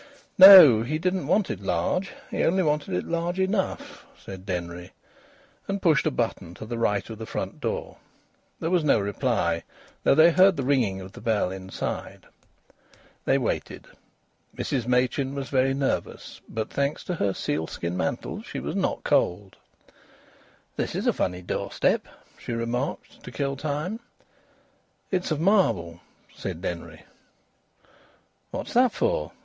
[0.39, 0.81] "No!
[0.81, 2.09] He didn't want it large.
[2.31, 4.93] He only wanted it large enough," said Denry,
[5.67, 7.97] and pushed a button to the right of the front door.
[8.59, 9.61] There was no reply,
[10.03, 12.25] though they heard the ringing of the bell inside.
[13.25, 13.85] They waited.
[14.57, 19.55] Mrs Machin was very nervous, but thanks to her sealskin mantle she was not cold.
[20.77, 22.07] "This is a funny doorstep,"
[22.39, 23.99] she remarked, to kill time.
[25.11, 25.99] "It's of marble,"
[26.33, 27.03] said Denry.
[28.49, 29.33] "What's that for?"